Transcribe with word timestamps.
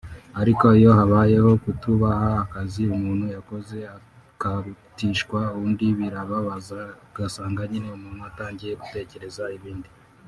ariko 0.41 0.65
iyo 0.79 0.91
habayeho 0.99 1.49
kutubaha 1.63 2.29
akazi 2.43 2.81
umuntu 2.95 3.25
yakoze 3.35 3.77
ukarutishwa 4.31 5.39
undi 5.63 5.87
birababaza 5.99 6.79
ugasanga 7.09 7.61
nyine 7.71 7.87
umuntu 7.97 8.21
atangiye 8.29 8.73
gutekereza 8.81 9.43
ibindi 9.57 9.89